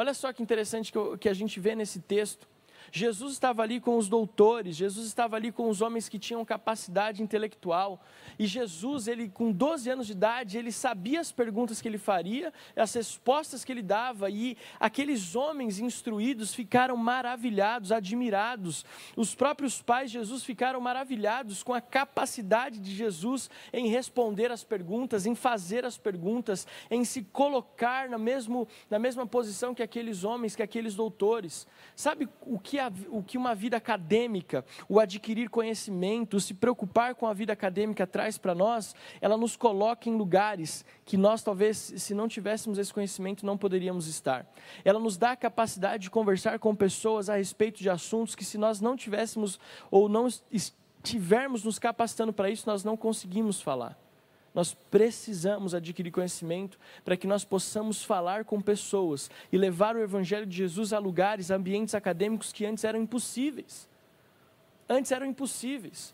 [0.00, 2.48] Olha só que interessante que, a gente vê nesse texto.
[2.92, 7.22] Jesus estava ali com os doutores, Jesus estava ali com os homens que tinham capacidade
[7.22, 8.02] intelectual.
[8.38, 12.52] E Jesus, ele com 12 anos de idade, ele sabia as perguntas que ele faria,
[12.74, 18.84] as respostas que ele dava, e aqueles homens instruídos ficaram maravilhados, admirados.
[19.16, 24.64] Os próprios pais de Jesus ficaram maravilhados com a capacidade de Jesus em responder as
[24.64, 30.24] perguntas, em fazer as perguntas, em se colocar na, mesmo, na mesma posição que aqueles
[30.24, 31.66] homens, que aqueles doutores.
[31.94, 37.26] Sabe o que a, o que uma vida acadêmica, o adquirir conhecimento, se preocupar com
[37.26, 42.14] a vida acadêmica traz para nós, ela nos coloca em lugares que nós talvez, se
[42.14, 44.46] não tivéssemos esse conhecimento, não poderíamos estar.
[44.84, 48.58] Ela nos dá a capacidade de conversar com pessoas a respeito de assuntos que se
[48.58, 49.58] nós não tivéssemos
[49.90, 53.98] ou não estivermos nos capacitando para isso, nós não conseguimos falar.
[54.54, 60.46] Nós precisamos adquirir conhecimento para que nós possamos falar com pessoas e levar o Evangelho
[60.46, 63.88] de Jesus a lugares, ambientes acadêmicos que antes eram impossíveis.
[64.88, 66.12] Antes eram impossíveis.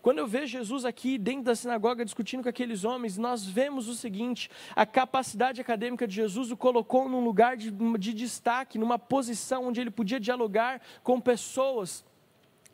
[0.00, 3.94] Quando eu vejo Jesus aqui dentro da sinagoga discutindo com aqueles homens, nós vemos o
[3.94, 9.66] seguinte: a capacidade acadêmica de Jesus o colocou num lugar de, de destaque, numa posição
[9.66, 12.04] onde ele podia dialogar com pessoas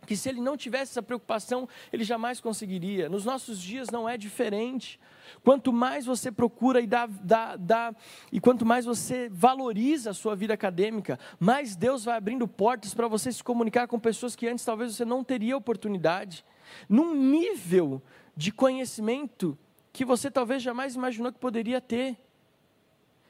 [0.06, 3.08] que se ele não tivesse essa preocupação, ele jamais conseguiria.
[3.08, 4.98] Nos nossos dias não é diferente.
[5.44, 7.94] Quanto mais você procura e dá, dá, dá,
[8.32, 13.08] e quanto mais você valoriza a sua vida acadêmica, mais Deus vai abrindo portas para
[13.08, 16.44] você se comunicar com pessoas que antes talvez você não teria oportunidade,
[16.88, 18.02] num nível
[18.36, 19.56] de conhecimento
[19.92, 22.16] que você talvez jamais imaginou que poderia ter.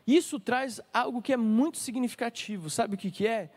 [0.07, 3.51] Isso traz algo que é muito significativo, sabe o que, que é?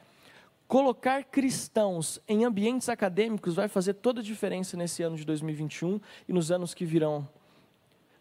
[0.74, 6.34] Colocar cristãos em ambientes acadêmicos vai fazer toda a diferença nesse ano de 2021 e
[6.34, 7.30] nos anos que virão.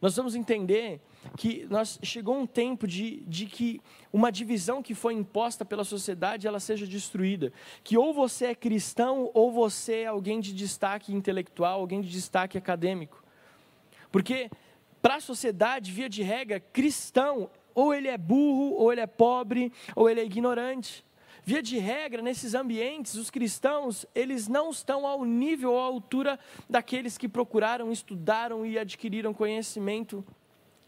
[0.02, 1.00] Nós vamos entender
[1.34, 3.80] que nós chegou um tempo de, de que
[4.12, 7.54] uma divisão que foi imposta pela sociedade ela seja destruída.
[7.82, 12.58] Que ou você é cristão ou você é alguém de destaque intelectual, alguém de destaque
[12.58, 13.24] acadêmico.
[14.10, 14.50] Porque
[15.00, 19.72] para a sociedade, via de regra, cristão, ou ele é burro, ou ele é pobre,
[19.96, 21.02] ou ele é ignorante.
[21.44, 26.38] Via de regra, nesses ambientes, os cristãos, eles não estão ao nível ou à altura
[26.70, 30.24] daqueles que procuraram, estudaram e adquiriram conhecimento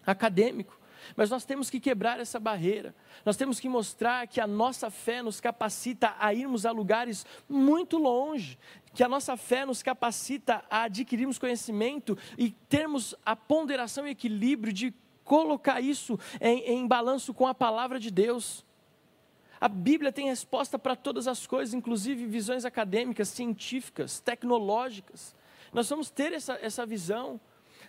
[0.06, 0.78] acadêmico.
[1.16, 2.94] Mas nós temos que quebrar essa barreira.
[3.24, 7.98] Nós temos que mostrar que a nossa fé nos capacita a irmos a lugares muito
[7.98, 8.56] longe,
[8.94, 14.72] que a nossa fé nos capacita a adquirirmos conhecimento e termos a ponderação e equilíbrio
[14.72, 18.64] de colocar isso em, em balanço com a palavra de Deus.
[19.64, 25.34] A Bíblia tem resposta para todas as coisas, inclusive visões acadêmicas, científicas, tecnológicas.
[25.72, 27.40] Nós vamos ter essa, essa visão.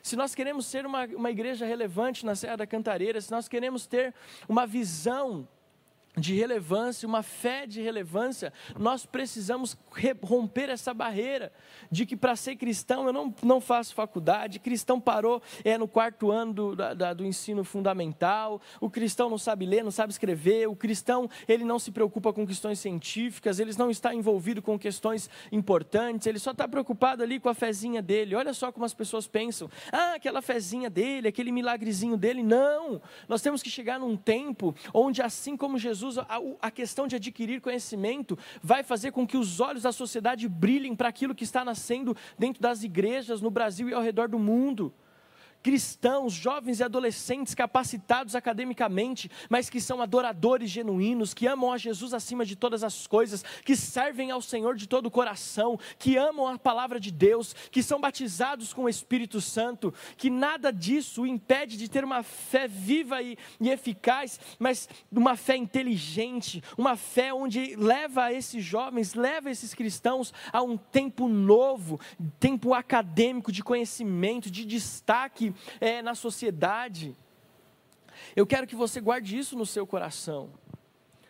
[0.01, 3.85] Se nós queremos ser uma, uma igreja relevante na Serra da Cantareira, se nós queremos
[3.85, 4.13] ter
[4.47, 5.45] uma visão
[6.17, 9.77] de relevância, uma fé de relevância, nós precisamos
[10.21, 11.51] romper essa barreira
[11.91, 16.31] de que para ser cristão eu não, não faço faculdade, cristão parou é no quarto
[16.31, 20.75] ano do, da, do ensino fundamental, o cristão não sabe ler, não sabe escrever, o
[20.75, 26.27] cristão ele não se preocupa com questões científicas, ele não está envolvido com questões importantes,
[26.27, 28.35] ele só está preocupado ali com a fezinha dele.
[28.35, 32.43] Olha só como as pessoas pensam, ah, aquela fezinha dele, aquele milagrezinho dele.
[32.43, 37.07] Não, nós temos que chegar num tempo onde assim como Jesus Jesus, a, a questão
[37.07, 41.43] de adquirir conhecimento vai fazer com que os olhos da sociedade brilhem para aquilo que
[41.43, 44.93] está nascendo dentro das igrejas no Brasil e ao redor do mundo
[45.65, 52.13] cristãos, jovens e adolescentes capacitados academicamente, mas que são adoradores genuínos, que amam a Jesus
[52.13, 56.45] acima de todas as coisas, que servem ao Senhor de todo o coração, que amam
[56.45, 61.77] a palavra de Deus, que são batizados com o Espírito Santo, que nada disso impede
[61.77, 67.75] de ter uma fé viva e, e eficaz, mas uma fé inteligente, uma fé onde
[67.75, 71.99] leva esses jovens, leva esses cristãos a um tempo novo,
[72.39, 77.15] tempo acadêmico de conhecimento, de destaque é, na sociedade.
[78.35, 80.49] Eu quero que você guarde isso no seu coração.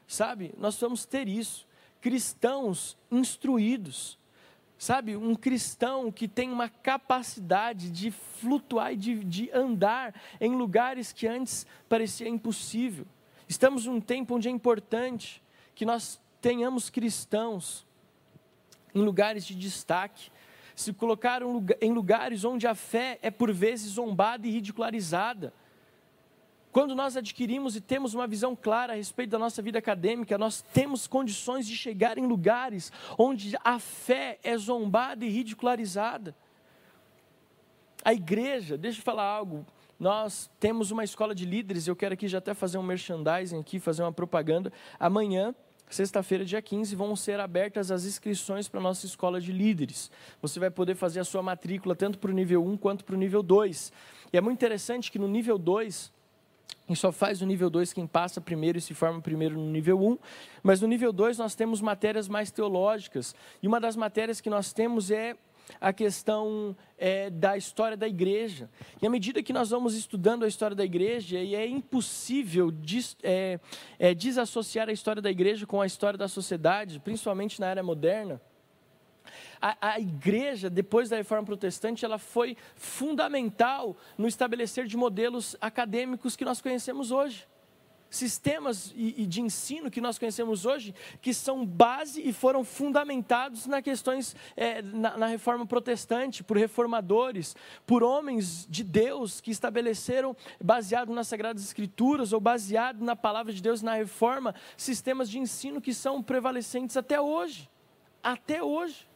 [0.07, 1.67] Sabe, nós vamos ter isso.
[1.99, 4.17] Cristãos instruídos.
[4.77, 11.13] Sabe, um cristão que tem uma capacidade de flutuar e de, de andar em lugares
[11.13, 13.07] que antes parecia impossível.
[13.47, 15.41] Estamos num tempo onde é importante
[15.73, 17.85] que nós tenhamos cristãos
[18.93, 20.31] em lugares de destaque,
[20.75, 25.53] se colocaram em lugares onde a fé é por vezes zombada e ridicularizada.
[26.71, 30.61] Quando nós adquirimos e temos uma visão clara a respeito da nossa vida acadêmica, nós
[30.61, 36.35] temos condições de chegar em lugares onde a fé é zombada e ridicularizada.
[38.03, 39.65] A igreja, deixa eu falar algo,
[39.97, 43.79] nós temos uma escola de líderes, eu quero aqui já até fazer um merchandising aqui,
[43.79, 44.71] fazer uma propaganda.
[44.99, 45.55] Amanhã
[45.89, 50.11] Sexta-feira, dia 15, vão ser abertas as inscrições para a nossa escola de líderes.
[50.41, 53.17] Você vai poder fazer a sua matrícula tanto para o nível 1 quanto para o
[53.17, 53.93] nível 2.
[54.33, 56.11] E é muito interessante que no nível 2,
[56.89, 59.99] e só faz o nível 2 quem passa primeiro e se forma primeiro no nível
[59.99, 60.17] 1.
[60.61, 63.35] Mas no nível 2 nós temos matérias mais teológicas.
[63.61, 65.35] E uma das matérias que nós temos é
[65.79, 68.69] a questão é, da história da igreja.
[69.01, 73.15] E à medida que nós vamos estudando a história da igreja, e é impossível des,
[73.23, 73.59] é,
[73.99, 78.41] é, desassociar a história da igreja com a história da sociedade, principalmente na era moderna.
[79.61, 86.35] A, a, igreja, depois da reforma protestante, ela foi fundamental no estabelecer de modelos acadêmicos
[86.35, 87.47] que nós conhecemos hoje
[88.09, 93.81] sistemas e, de ensino que nós conhecemos hoje, que são base e foram fundamentados nas
[93.81, 101.13] questões, é, na, na, reforma protestante, por reformadores, por homens de Deus que estabeleceram, baseado
[101.13, 105.93] nas Sagradas Escrituras ou baseado na palavra de Deus, na reforma, sistemas de ensino que
[105.93, 107.69] são prevalecentes até hoje.
[108.23, 109.07] Até hoje.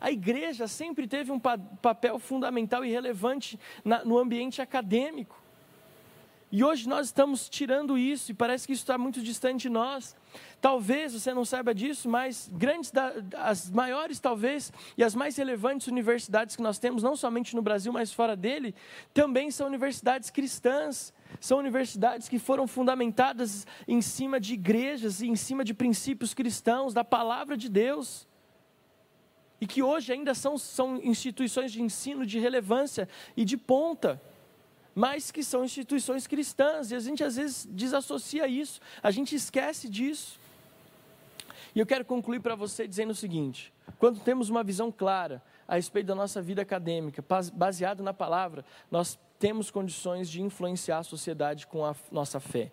[0.00, 5.43] A igreja sempre teve um pa papel fundamental e relevante na, no ambiente acadêmico.
[6.56, 10.14] E hoje nós estamos tirando isso e parece que isso está muito distante de nós.
[10.60, 12.92] Talvez você não saiba disso, mas grandes,
[13.36, 17.92] as maiores talvez e as mais relevantes universidades que nós temos, não somente no Brasil,
[17.92, 18.72] mas fora dele,
[19.12, 21.12] também são universidades cristãs.
[21.40, 26.94] São universidades que foram fundamentadas em cima de igrejas e em cima de princípios cristãos,
[26.94, 28.28] da palavra de Deus.
[29.60, 34.22] E que hoje ainda são, são instituições de ensino de relevância e de ponta
[34.94, 39.88] mas que são instituições cristãs, e a gente às vezes desassocia isso, a gente esquece
[39.88, 40.38] disso.
[41.74, 45.74] E eu quero concluir para você dizendo o seguinte: quando temos uma visão clara a
[45.74, 51.66] respeito da nossa vida acadêmica, baseada na palavra, nós temos condições de influenciar a sociedade
[51.66, 52.70] com a nossa fé.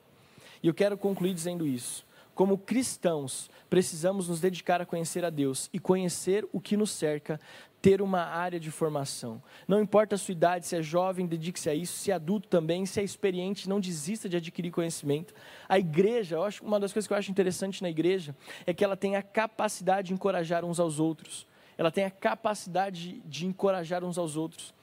[0.61, 2.05] E eu quero concluir dizendo isso.
[2.33, 7.39] Como cristãos, precisamos nos dedicar a conhecer a Deus e conhecer o que nos cerca,
[7.81, 9.41] ter uma área de formação.
[9.67, 12.85] Não importa a sua idade, se é jovem, dedique-se a isso, se é adulto também,
[12.85, 15.33] se é experiente, não desista de adquirir conhecimento.
[15.67, 18.83] A igreja, eu acho, uma das coisas que eu acho interessante na igreja é que
[18.83, 21.47] ela tem a capacidade de encorajar uns aos outros.
[21.77, 24.73] Ela tem a capacidade de encorajar uns aos outros.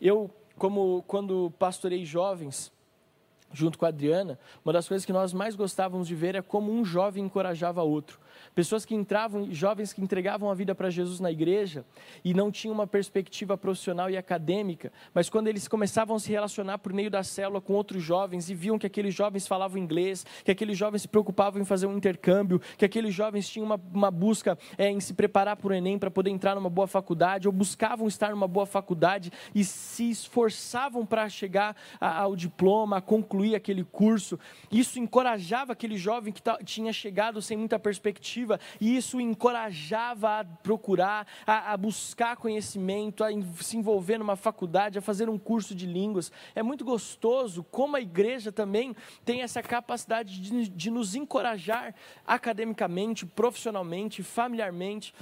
[0.00, 2.70] Eu, como quando pastorei jovens,
[3.54, 6.72] junto com a Adriana, uma das coisas que nós mais gostávamos de ver é como
[6.72, 8.18] um jovem encorajava outro.
[8.54, 11.84] Pessoas que entravam, jovens que entregavam a vida para Jesus na igreja
[12.24, 16.78] e não tinham uma perspectiva profissional e acadêmica, mas quando eles começavam a se relacionar
[16.78, 20.50] por meio da célula com outros jovens e viam que aqueles jovens falavam inglês, que
[20.50, 24.58] aqueles jovens se preocupavam em fazer um intercâmbio, que aqueles jovens tinham uma, uma busca
[24.76, 28.06] é, em se preparar para o Enem para poder entrar numa boa faculdade, ou buscavam
[28.06, 33.84] estar numa boa faculdade e se esforçavam para chegar a, ao diploma, a concluir aquele
[33.84, 34.38] curso.
[34.70, 38.23] Isso encorajava aquele jovem que tinha chegado sem muita perspectiva,
[38.80, 43.28] e isso encorajava a procurar, a, a buscar conhecimento, a
[43.60, 46.32] se envolver numa faculdade, a fazer um curso de línguas.
[46.54, 51.94] É muito gostoso como a igreja também tem essa capacidade de, de nos encorajar
[52.26, 55.14] academicamente, profissionalmente, familiarmente,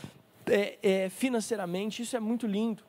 [0.46, 2.02] é, é, financeiramente.
[2.02, 2.84] Isso é muito lindo.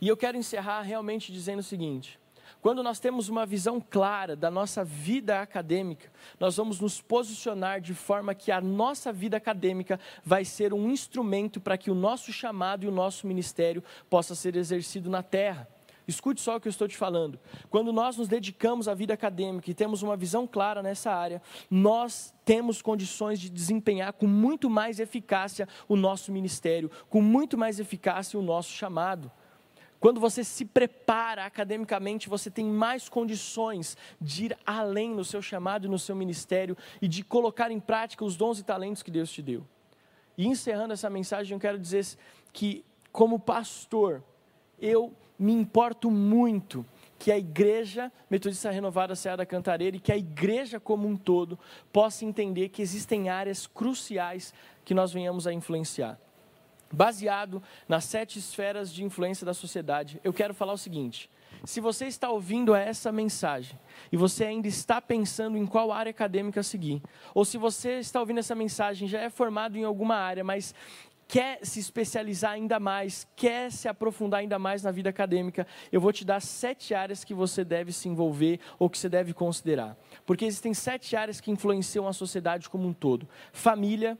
[0.00, 2.18] E eu quero encerrar realmente dizendo o seguinte:
[2.62, 7.92] quando nós temos uma visão clara da nossa vida acadêmica, nós vamos nos posicionar de
[7.92, 12.84] forma que a nossa vida acadêmica vai ser um instrumento para que o nosso chamado
[12.84, 15.68] e o nosso ministério possa ser exercido na terra.
[16.06, 17.36] Escute só o que eu estou te falando.
[17.68, 22.32] Quando nós nos dedicamos à vida acadêmica e temos uma visão clara nessa área, nós
[22.44, 28.38] temos condições de desempenhar com muito mais eficácia o nosso ministério, com muito mais eficácia
[28.38, 29.32] o nosso chamado.
[30.02, 35.86] Quando você se prepara academicamente, você tem mais condições de ir além no seu chamado
[35.86, 39.30] e no seu ministério e de colocar em prática os dons e talentos que Deus
[39.30, 39.64] te deu.
[40.36, 42.04] E encerrando essa mensagem, eu quero dizer
[42.52, 44.24] que, como pastor,
[44.76, 46.84] eu me importo muito
[47.16, 51.56] que a igreja metodista renovada Serra da Cantareira e que a igreja como um todo
[51.92, 54.52] possa entender que existem áreas cruciais
[54.84, 56.18] que nós venhamos a influenciar
[56.92, 61.30] baseado nas sete esferas de influência da sociedade, eu quero falar o seguinte:
[61.64, 63.78] se você está ouvindo essa mensagem
[64.10, 67.02] e você ainda está pensando em qual área acadêmica seguir,
[67.34, 70.74] ou se você está ouvindo essa mensagem já é formado em alguma área, mas
[71.28, 76.12] quer se especializar ainda mais, quer se aprofundar ainda mais na vida acadêmica, eu vou
[76.12, 79.96] te dar sete áreas que você deve se envolver ou que você deve considerar.
[80.26, 84.18] Porque existem sete áreas que influenciam a sociedade como um todo: família,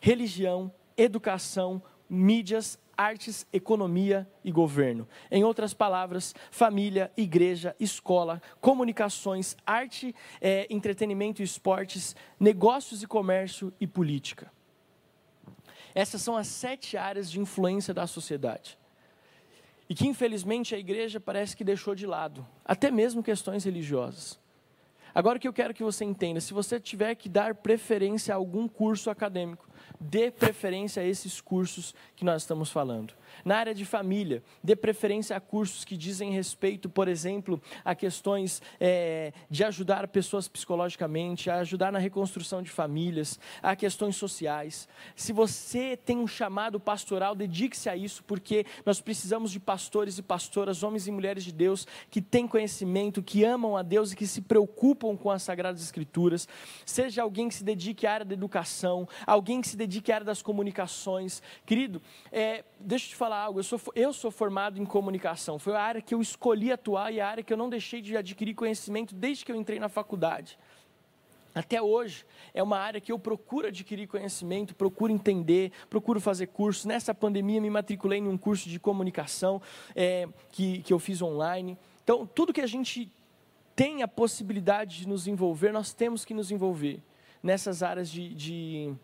[0.00, 5.08] religião, educação, mídias, artes, economia e governo.
[5.30, 13.72] Em outras palavras, família, igreja, escola, comunicações, arte, é, entretenimento e esportes, negócios e comércio
[13.80, 14.52] e política.
[15.94, 18.78] Essas são as sete áreas de influência da sociedade.
[19.88, 24.40] E que infelizmente a igreja parece que deixou de lado, até mesmo questões religiosas.
[25.14, 28.36] Agora o que eu quero que você entenda, se você tiver que dar preferência a
[28.36, 29.68] algum curso acadêmico,
[30.00, 33.14] dê preferência a esses cursos que nós estamos falando.
[33.44, 38.62] Na área de família, dê preferência a cursos que dizem respeito, por exemplo, a questões
[38.78, 44.88] é, de ajudar pessoas psicologicamente, a ajudar na reconstrução de famílias, a questões sociais.
[45.16, 50.22] Se você tem um chamado pastoral, dedique-se a isso, porque nós precisamos de pastores e
[50.22, 54.26] pastoras, homens e mulheres de Deus, que têm conhecimento, que amam a Deus e que
[54.26, 56.48] se preocupam com as Sagradas Escrituras.
[56.86, 60.24] Seja alguém que se dedique à área da educação, alguém que se dedique à área
[60.24, 61.42] das comunicações.
[61.64, 65.74] Querido, é, deixa eu te falar algo, eu sou, eu sou formado em comunicação, foi
[65.74, 68.54] a área que eu escolhi atuar e a área que eu não deixei de adquirir
[68.54, 70.58] conhecimento desde que eu entrei na faculdade.
[71.54, 76.84] Até hoje, é uma área que eu procuro adquirir conhecimento, procuro entender, procuro fazer cursos.
[76.84, 79.62] Nessa pandemia, me matriculei em um curso de comunicação
[79.94, 81.78] é, que, que eu fiz online.
[82.02, 83.08] Então, tudo que a gente
[83.76, 87.00] tem a possibilidade de nos envolver, nós temos que nos envolver
[87.40, 88.94] nessas áreas de, de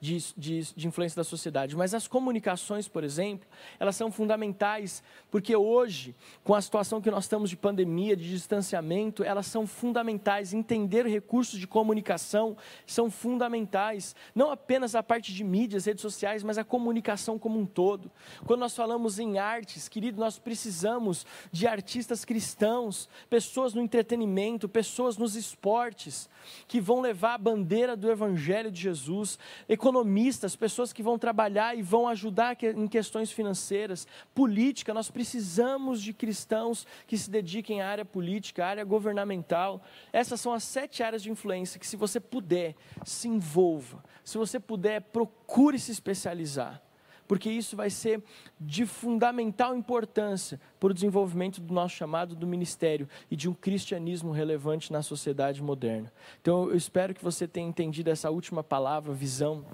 [0.00, 1.76] de, de, de influência da sociedade.
[1.76, 7.24] Mas as comunicações, por exemplo, elas são fundamentais, porque hoje, com a situação que nós
[7.24, 10.52] estamos de pandemia, de distanciamento, elas são fundamentais.
[10.52, 12.56] Entender recursos de comunicação
[12.86, 14.14] são fundamentais.
[14.34, 18.10] Não apenas a parte de mídias, redes sociais, mas a comunicação como um todo.
[18.46, 25.16] Quando nós falamos em artes, querido, nós precisamos de artistas cristãos, pessoas no entretenimento, pessoas
[25.16, 26.28] nos esportes,
[26.66, 29.38] que vão levar a bandeira do Evangelho de Jesus
[29.88, 34.92] economistas, pessoas que vão trabalhar e vão ajudar em questões financeiras, política.
[34.92, 39.82] Nós precisamos de cristãos que se dediquem à área política, à área governamental.
[40.12, 42.74] Essas são as sete áreas de influência que, se você puder,
[43.04, 44.04] se envolva.
[44.22, 46.82] Se você puder, procure se especializar
[47.28, 48.22] porque isso vai ser
[48.58, 54.32] de fundamental importância para o desenvolvimento do nosso chamado do ministério e de um cristianismo
[54.32, 56.10] relevante na sociedade moderna.
[56.40, 59.64] Então, eu espero que você tenha entendido essa última palavra, visão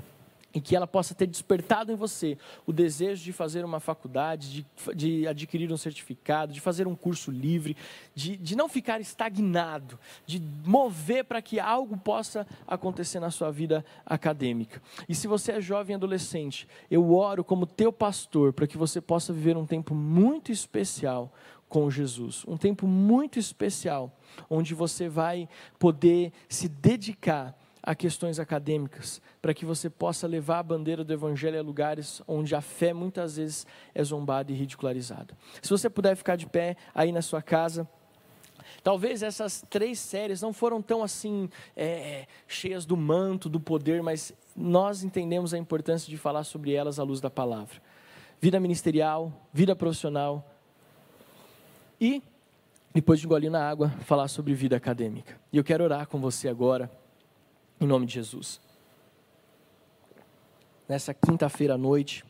[0.55, 4.95] e que ela possa ter despertado em você o desejo de fazer uma faculdade, de,
[4.95, 7.77] de adquirir um certificado, de fazer um curso livre,
[8.15, 13.85] de, de não ficar estagnado, de mover para que algo possa acontecer na sua vida
[14.07, 14.81] acadêmica.
[15.09, 19.33] E se você é jovem adolescente, eu oro como teu pastor para que você possa
[19.33, 21.33] viver um tempo muito especial
[21.69, 24.17] com Jesus, um tempo muito especial,
[24.49, 30.63] onde você vai poder se dedicar a questões acadêmicas, para que você possa levar a
[30.63, 35.37] bandeira do Evangelho a lugares onde a fé muitas vezes é zombada e ridicularizada.
[35.61, 37.87] Se você puder ficar de pé aí na sua casa,
[38.83, 44.33] Talvez essas três séries não foram tão assim é, cheias do manto, do poder, mas
[44.55, 47.81] nós entendemos a importância de falar sobre elas à luz da palavra.
[48.41, 50.51] Vida ministerial, vida profissional
[52.01, 52.23] e
[52.93, 55.41] depois de engolir na água, falar sobre vida acadêmica.
[55.53, 56.91] E eu quero orar com você agora,
[57.81, 58.61] em nome de Jesus.
[60.89, 62.25] Nessa quinta-feira à noite,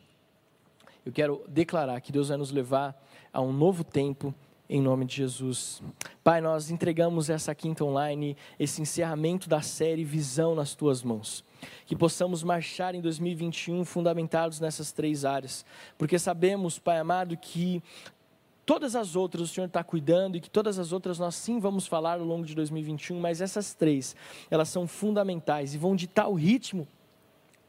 [1.05, 2.99] eu quero declarar que Deus vai nos levar
[3.31, 4.33] a um novo tempo
[4.69, 5.81] em nome de Jesus.
[6.23, 11.43] Pai, nós entregamos essa quinta online, esse encerramento da série Visão nas tuas mãos.
[11.85, 15.65] Que possamos marchar em 2021 fundamentados nessas três áreas,
[15.97, 17.81] porque sabemos, Pai amado, que
[18.65, 21.85] todas as outras o Senhor está cuidando e que todas as outras nós sim vamos
[21.85, 24.15] falar ao longo de 2021, mas essas três,
[24.49, 26.87] elas são fundamentais e vão ditar o ritmo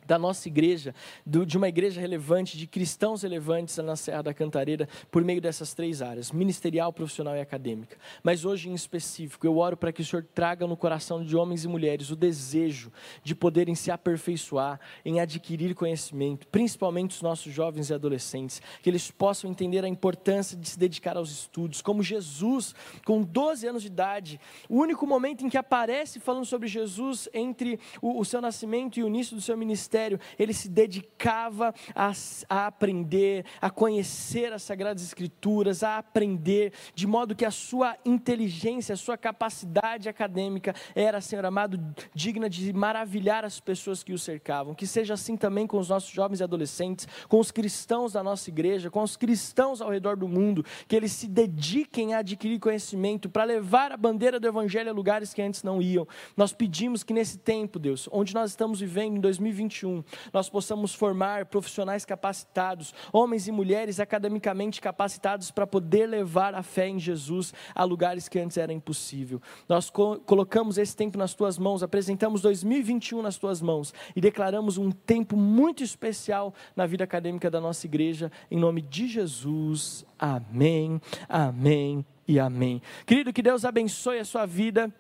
[0.07, 0.94] da nossa igreja,
[1.24, 5.74] do, de uma igreja relevante, de cristãos relevantes na Serra da Cantareira, por meio dessas
[5.74, 7.96] três áreas, ministerial, profissional e acadêmica.
[8.22, 11.64] Mas hoje em específico, eu oro para que o Senhor traga no coração de homens
[11.64, 12.92] e mulheres o desejo
[13.22, 19.11] de poderem se aperfeiçoar, em adquirir conhecimento, principalmente os nossos jovens e adolescentes, que eles
[19.11, 23.88] possam entender a importância de se dedicar aos estudos, como Jesus, com 12 anos de
[23.88, 28.98] idade, o único momento em que aparece falando sobre Jesus entre o, o seu nascimento
[28.98, 32.12] e o início do seu ministério, ministério, ele se dedicava a,
[32.49, 38.92] a aprender, a conhecer as Sagradas Escrituras, a aprender, de modo que a sua inteligência,
[38.92, 41.80] a sua capacidade acadêmica era, Senhor amado,
[42.14, 44.74] digna de maravilhar as pessoas que o cercavam.
[44.74, 48.51] Que seja assim também com os nossos jovens e adolescentes, com os cristãos da nossa
[48.51, 53.30] igreja, com os cristãos ao redor do mundo, que eles se dediquem a adquirir conhecimento
[53.30, 56.07] para levar a bandeira do Evangelho a lugares que antes não iam.
[56.36, 60.95] Nós pedimos que nesse tempo, Deus, onde nós estamos vivendo em 2021, 2021 nós possamos
[60.95, 67.55] formar profissionais capacitados, homens e mulheres academicamente capacitados para poder levar a fé em Jesus
[67.74, 69.41] a lugares que antes era impossível.
[69.68, 74.78] Nós co colocamos esse tempo nas tuas mãos, apresentamos 2021 nas tuas mãos e declaramos
[74.78, 80.05] um tempo muito especial na vida acadêmica da nossa igreja, em nome de Jesus.
[80.18, 82.82] Amém, amém e amém.
[83.05, 84.93] Querido, que Deus abençoe a sua vida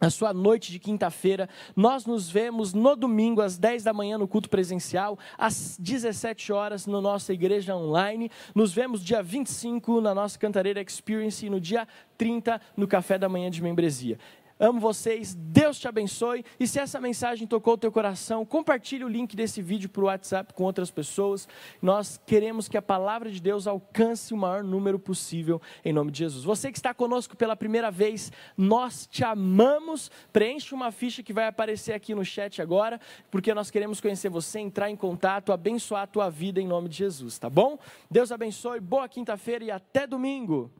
[0.00, 1.48] a sua noite de quinta-feira.
[1.74, 6.86] Nós nos vemos no domingo às 10 da manhã no culto presencial, às 17 horas
[6.86, 8.30] na nossa igreja online.
[8.54, 11.86] Nos vemos dia 25 na nossa Cantareira Experience e no dia
[12.18, 14.18] 30 no café da manhã de membresia.
[14.58, 16.44] Amo vocês, Deus te abençoe.
[16.60, 20.06] E se essa mensagem tocou o teu coração, compartilhe o link desse vídeo para o
[20.06, 21.48] WhatsApp com outras pessoas.
[21.82, 26.18] Nós queremos que a palavra de Deus alcance o maior número possível, em nome de
[26.18, 26.44] Jesus.
[26.44, 30.08] Você que está conosco pela primeira vez, nós te amamos.
[30.32, 33.00] Preenche uma ficha que vai aparecer aqui no chat agora,
[33.32, 36.96] porque nós queremos conhecer você, entrar em contato, abençoar a tua vida em nome de
[36.96, 37.76] Jesus, tá bom?
[38.08, 40.70] Deus abençoe, boa quinta-feira e até domingo.